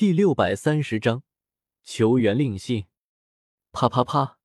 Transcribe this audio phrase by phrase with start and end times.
[0.00, 1.24] 第六百三十章，
[1.84, 2.86] 求援令信。
[3.70, 4.38] 啪啪啪，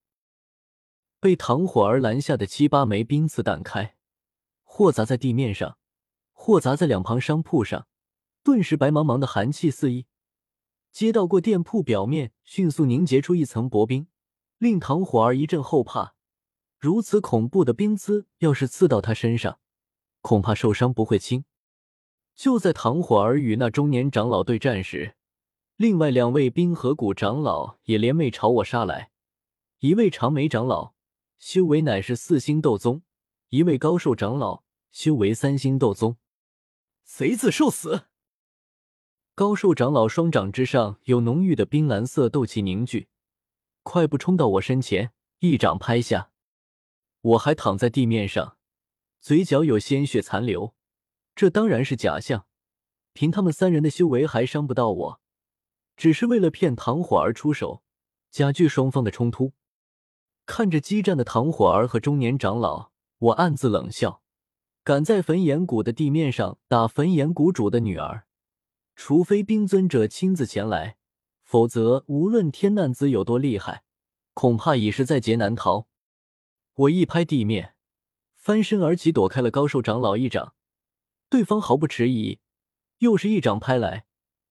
[1.22, 3.96] 被唐火儿拦下的七八枚冰刺弹开，
[4.66, 5.78] 或砸在地面上，
[6.34, 7.88] 或砸在两旁商铺上，
[8.44, 10.08] 顿时白茫茫的寒气四溢。
[10.92, 14.10] 街道过店铺表面，迅速凝结出一层薄冰，
[14.58, 16.16] 令唐火儿一阵后怕。
[16.78, 19.60] 如此恐怖的冰刺，要是刺到他身上，
[20.20, 21.46] 恐怕受伤不会轻。
[22.36, 25.16] 就在唐火儿与那中年长老对战时，
[25.78, 29.12] 另外两位冰河谷长老也联袂朝我杀来。
[29.80, 30.94] 一位长眉长老
[31.38, 33.02] 修为乃是四星斗宗，
[33.50, 34.64] 一位高寿长老
[34.94, 36.16] 修为三星斗宗。
[37.04, 38.06] 贼子受死！
[39.36, 43.10] 高寿长老双掌之上有浓郁的冰蓝色斗气凝聚，
[43.84, 46.32] 快步冲到我身前，一掌拍下。
[47.20, 48.58] 我还躺在地面上，
[49.20, 50.74] 嘴角有鲜血残留，
[51.36, 52.46] 这当然是假象。
[53.12, 55.22] 凭他们三人的修为，还伤不到我。
[55.98, 57.82] 只是为了骗唐火儿出手，
[58.30, 59.54] 加剧双方的冲突。
[60.46, 64.22] 看着激战的唐火儿和中年长老，我暗自冷笑：
[64.84, 68.28] 敢在焚炎谷的地面上打焚炎谷主的女儿！
[68.96, 70.98] 除非冰尊者亲自前来，
[71.44, 73.84] 否则无论天难子有多厉害，
[74.34, 75.88] 恐怕已是在劫难逃。
[76.76, 77.76] 我一拍地面，
[78.36, 80.54] 翻身而起，躲开了高寿长老一掌。
[81.30, 82.40] 对方毫不迟疑，
[83.00, 84.06] 又是一掌拍来。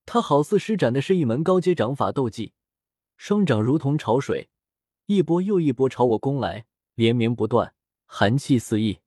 [0.07, 2.53] 他好似施展的是一门高阶掌法斗技，
[3.17, 4.49] 双掌如同潮水，
[5.07, 7.75] 一波又一波朝我攻来，连绵不断，
[8.07, 9.01] 寒气四溢。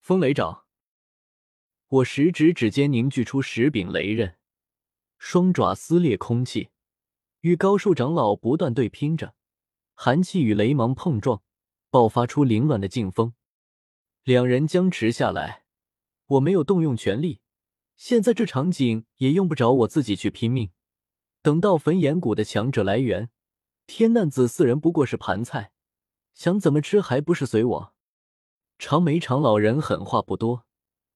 [0.00, 0.64] 风雷掌，
[1.88, 4.36] 我食指指尖凝聚出十柄雷刃。
[5.18, 6.70] 双爪撕裂空气，
[7.40, 9.34] 与高寿长老不断对拼着，
[9.94, 11.42] 寒气与雷芒碰撞，
[11.90, 13.34] 爆发出凌乱的劲风。
[14.22, 15.64] 两人僵持下来，
[16.26, 17.40] 我没有动用全力。
[17.98, 20.70] 现在这场景也用不着我自己去拼命。
[21.42, 23.28] 等到焚炎谷的强者来源，
[23.88, 25.72] 天难子四人不过是盘菜，
[26.32, 27.94] 想怎么吃还不是随我？
[28.78, 30.64] 长眉长老人狠话不多，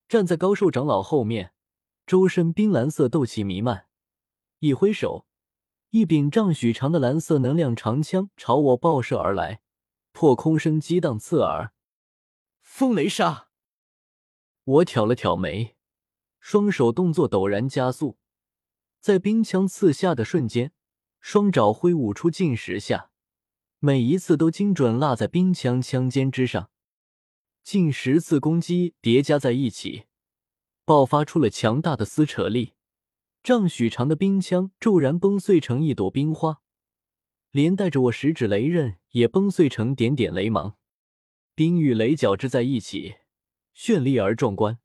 [0.09, 1.54] 站在高寿长老后面，
[2.04, 3.87] 周身冰蓝色斗气弥漫。
[4.59, 5.26] 一挥手，
[5.91, 9.60] 一柄丈许长的蓝色能量长枪朝我爆射而来，
[10.10, 11.72] 破空声激荡刺耳。
[12.60, 13.48] 风雷杀！
[14.65, 15.76] 我挑了挑眉，
[16.42, 18.19] 双手动作陡然加速，
[18.98, 20.72] 在冰枪刺下的瞬间，
[21.20, 23.10] 双爪挥舞出近十下，
[23.78, 26.69] 每一次都精准落在冰枪枪尖之上。
[27.62, 30.06] 近十次攻击叠加在一起，
[30.84, 32.74] 爆发出了强大的撕扯力。
[33.44, 36.60] 丈许长的冰枪骤然崩碎成一朵冰花，
[37.53, 40.76] 连带着我十指雷刃也崩碎成点点雷芒。
[41.54, 43.14] 冰与雷交织在一起，
[43.76, 44.80] 绚丽而壮观。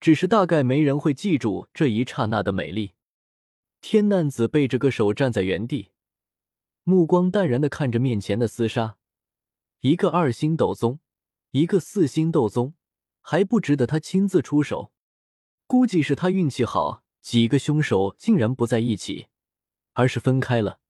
[0.00, 2.94] 只是大概没人会记住这一刹那的美丽。
[3.80, 5.90] 天难子背着个手站在原地，
[6.84, 8.96] 目光淡然的看着面前的厮杀。
[9.80, 11.00] 一个二星斗宗，
[11.52, 12.74] 一个四星斗宗，
[13.20, 14.92] 还不值得他亲自出手。
[15.66, 17.04] 估计是他运气好。
[17.22, 19.26] 几个凶手竟然不在一起，
[19.92, 20.80] 而是分开了，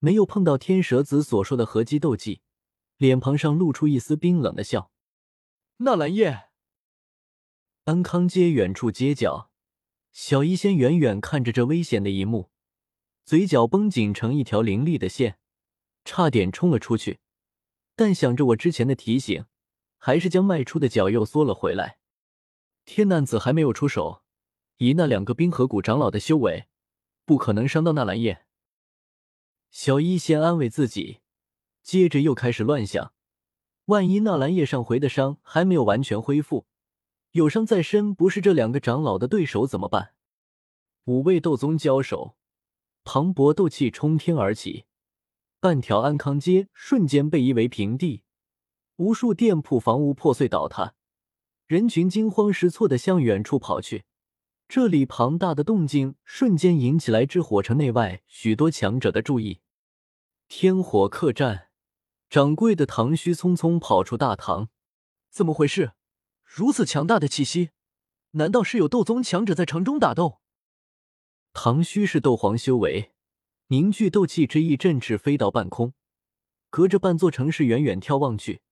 [0.00, 2.40] 没有碰到天蛇子所说的合击斗技，
[2.96, 4.90] 脸庞上露出一丝冰冷的笑。
[5.76, 6.47] 纳兰叶，
[7.88, 9.50] 安康街远处街角，
[10.12, 12.50] 小医仙远远看着这危险的一幕，
[13.24, 15.38] 嘴角绷紧成一条凌厉的线，
[16.04, 17.20] 差点冲了出去，
[17.96, 19.46] 但想着我之前的提醒，
[19.96, 21.96] 还是将迈出的脚又缩了回来。
[22.84, 24.22] 天难子还没有出手。
[24.76, 26.66] 以那两个冰河谷长老的修为，
[27.24, 28.44] 不可能伤到纳兰叶。
[29.70, 31.20] 小医仙安慰自己，
[31.82, 33.14] 接着又开始乱想：
[33.86, 36.66] 万一纳兰叶上回的伤还没有完全恢复，
[37.32, 40.14] 有伤在身，不是这两个长老的对手怎么办？
[41.04, 42.36] 五位斗宗交手，
[43.04, 44.86] 磅礴斗气冲天而起，
[45.60, 48.22] 半条安康街瞬间被夷为平地，
[48.96, 50.94] 无数店铺房屋破碎倒塌，
[51.66, 54.04] 人群惊慌失措的向远处跑去。
[54.68, 59.60] 这里庞大的动静瞬间引起来至火城内外许多强者的注意。
[60.46, 61.68] 天火客栈，
[62.28, 64.68] 掌柜的唐虚匆匆跑出大堂，
[65.30, 65.92] 怎么回事？
[66.50, 67.70] 如此强大的气息，
[68.30, 70.40] 难道是有斗宗强者在城中打斗？
[71.52, 73.12] 唐虚是斗皇修为，
[73.66, 75.92] 凝聚斗气之意，振翅飞到半空，
[76.70, 78.62] 隔着半座城市远远眺望去，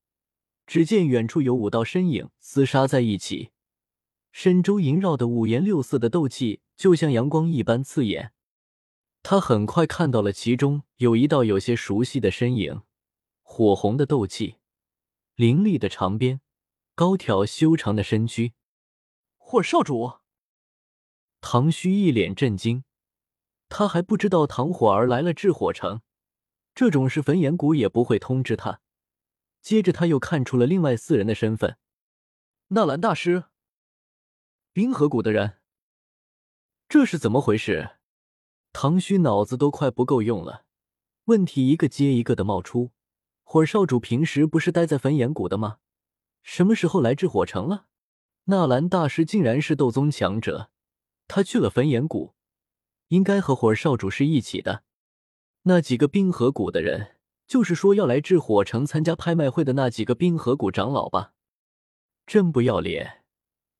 [0.67, 3.51] 只见远处有五道身影厮杀在一起。
[4.33, 8.33] 身周萦绕的五颜六色的斗气，就像阳光一般刺眼。
[9.23, 12.81] 他很快看到了其中有一道有些熟悉的身影，
[13.43, 14.57] 火红的斗气，
[15.35, 16.41] 凌厉的长鞭，
[16.97, 18.55] 高挑修长的身躯。
[19.37, 20.15] 火少主，
[21.43, 22.85] 唐虚一脸震惊，
[23.69, 26.01] 他还不知道唐火儿来了治火城，
[26.75, 28.81] 这种事焚炎谷也不会通知他。
[29.61, 31.77] 接着他又看出了另外四人的身份：
[32.69, 33.45] 纳兰大师，
[34.73, 35.59] 冰河谷的人。
[36.89, 37.99] 这是怎么回事？
[38.73, 40.65] 唐虚脑子都快不够用了，
[41.27, 42.93] 问题一个接一个的冒出。
[43.45, 45.77] 火少主平时不是待在焚炎谷的吗？
[46.47, 47.89] 什么时候来治火城了？
[48.45, 50.71] 纳兰大师竟然是斗宗强者，
[51.27, 52.35] 他去了焚炎谷，
[53.09, 54.85] 应该和火少主是一起的。
[55.63, 57.17] 那几个冰河谷的人，
[57.49, 61.33] 就是说要来治火城参加拍卖会的那几个冰河谷长老吧？
[62.25, 63.25] 真不要脸！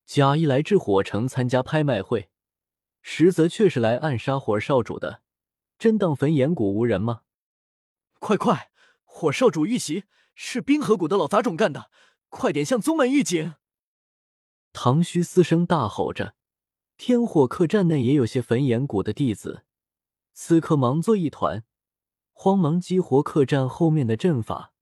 [0.05, 2.29] 假意来治火城参加拍卖会，
[3.01, 5.21] 实则却是来暗杀火少主的，
[5.79, 7.21] 真当焚炎谷无人吗？
[8.19, 8.71] 快快，
[9.05, 10.03] 火少主遇袭，
[10.35, 11.89] 是冰河谷的老杂种干的！
[12.29, 13.55] 快点向宗门预警！
[14.73, 16.35] 唐虚嘶声大吼着，
[16.97, 19.63] 天火客栈内也有些焚炎谷的弟子，
[20.33, 21.63] 此刻忙作一团，
[22.31, 24.73] 慌忙激活客栈后面的阵法。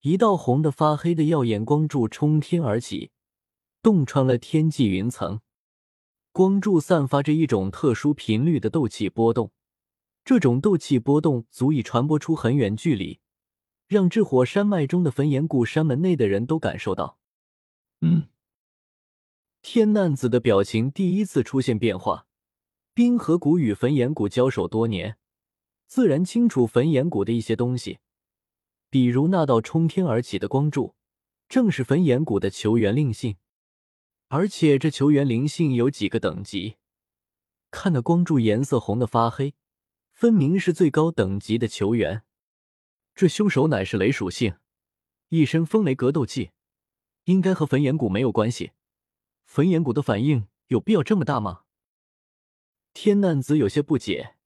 [0.00, 3.12] 一道红的发黑的耀眼光柱冲天而起，
[3.80, 5.40] 洞穿了天际云层。
[6.32, 9.52] 光柱散发着一种特殊频率的斗气波动，
[10.24, 13.20] 这种斗气波动足以传播出很远距离。
[13.92, 17.18] 让至火山脉中的焚炎谷山门内的人都感受到。
[18.00, 18.28] 嗯，
[19.60, 22.26] 天难子的表情第一次出现变化。
[22.94, 25.18] 冰河谷与焚炎谷交手多年，
[25.86, 27.98] 自然清楚焚炎谷的一些东西，
[28.88, 30.94] 比如那道冲天而起的光柱，
[31.48, 33.36] 正是焚炎谷的球员灵性。
[34.28, 36.76] 而且这球员灵性有几个等级，
[37.70, 39.54] 看那光柱颜色红的发黑，
[40.14, 42.22] 分明是最高等级的球元。
[43.14, 44.56] 这凶手乃是雷属性，
[45.28, 46.50] 一身风雷格斗技，
[47.24, 48.72] 应该和焚炎谷没有关系。
[49.44, 51.62] 焚炎谷的反应有必要这么大吗？
[52.94, 54.36] 天难子有些不解。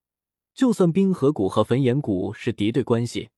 [0.55, 3.29] 就算冰河谷和焚炎谷是敌对关系，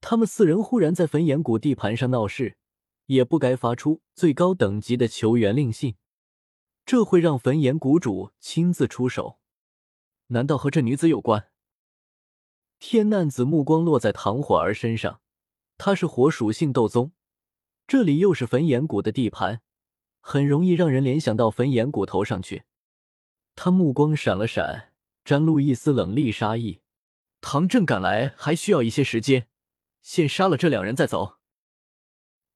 [0.00, 2.56] 他们四人忽然在焚炎谷地盘上闹事，
[3.06, 5.94] 也不该发出最高等级的求援令信。
[6.84, 9.38] 这会让焚炎谷主亲自出手，
[10.26, 11.48] 难道和这女子有关？
[12.78, 15.20] 天难子目光落在唐火儿身上，
[15.78, 17.12] 他是火属性斗宗，
[17.86, 19.62] 这里又是焚炎谷的地盘，
[20.20, 22.64] 很容易让人联想到焚炎谷头上去。
[23.56, 24.92] 他目光闪了闪，
[25.24, 26.80] 沾露一丝冷厉杀意。
[27.40, 29.48] 唐振赶来还需要一些时间，
[30.02, 31.36] 先杀了这两人再走。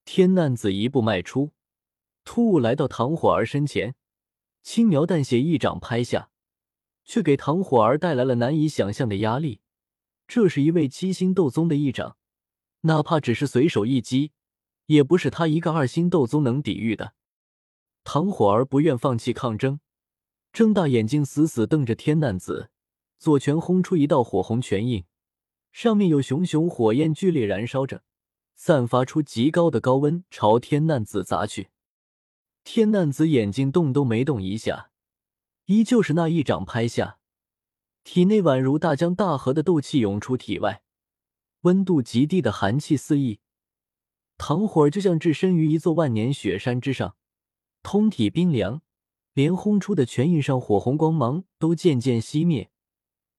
[0.05, 1.53] 天难子一步迈出，
[2.25, 3.95] 突兀来到唐火儿身前，
[4.63, 6.31] 轻描淡写一掌拍下，
[7.05, 9.61] 却给唐火儿带来了难以想象的压力。
[10.29, 12.19] 这是一位七星斗宗的一掌，
[12.83, 14.33] 哪怕只是随手一击，
[14.85, 17.15] 也不是他一个二星斗宗能抵御的。
[18.05, 19.81] 唐火儿不愿放弃抗争，
[20.53, 22.71] 睁大眼睛死死瞪着天难子，
[23.19, 25.05] 左拳轰出一道火红拳印，
[25.73, 28.03] 上面有熊熊火焰剧烈燃烧着，
[28.55, 31.71] 散发出极高的高温，朝天难子砸去。
[32.65, 34.91] 天难子眼睛动都没动一下，
[35.65, 37.18] 依旧是那一掌拍下。
[38.11, 40.83] 体内宛如大江大河的斗气涌出体外，
[41.61, 43.39] 温度极低的寒气四溢，
[44.39, 47.17] 唐火儿就像置身于一座万年雪山之上，
[47.83, 48.81] 通体冰凉，
[49.35, 52.71] 连轰出的拳印上火红光芒都渐渐熄灭，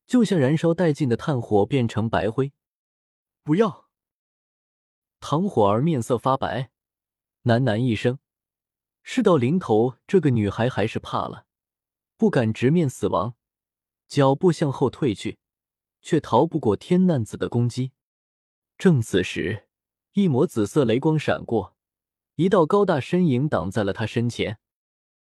[0.05, 2.53] 就像燃烧殆尽的炭火变成白灰。
[3.43, 3.89] 不要！
[5.19, 6.69] 唐火儿面色发白，
[7.45, 8.19] 喃喃一声，
[9.01, 11.47] 事到临头，这个女孩还是怕了，
[12.17, 13.33] 不敢直面死亡。
[14.09, 15.37] 脚步向后退去，
[16.01, 17.91] 却逃不过天难子的攻击。
[18.75, 19.67] 正此时，
[20.13, 21.75] 一抹紫色雷光闪过，
[22.35, 24.57] 一道高大身影挡在了他身前。